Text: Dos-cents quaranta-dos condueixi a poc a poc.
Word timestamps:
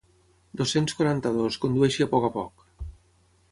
Dos-cents 0.61 0.95
quaranta-dos 1.01 1.59
condueixi 1.65 2.07
a 2.09 2.09
poc 2.17 2.27
a 2.31 2.35
poc. 2.41 2.67